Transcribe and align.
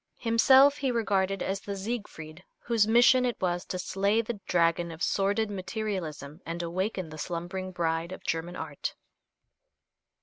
Himself 0.17 0.77
he 0.77 0.89
regarded 0.89 1.43
as 1.43 1.59
the 1.59 1.75
Siegfried 1.77 2.43
whose 2.57 2.87
mission 2.87 3.23
it 3.23 3.39
was 3.39 3.65
to 3.65 3.77
slay 3.77 4.19
the 4.19 4.39
dragon 4.47 4.89
of 4.91 5.03
sordid 5.03 5.51
materialism 5.51 6.41
and 6.43 6.63
awaken 6.63 7.09
the 7.09 7.19
slumbering 7.19 7.71
bride 7.71 8.11
of 8.11 8.23
German 8.23 8.55
art. 8.55 8.95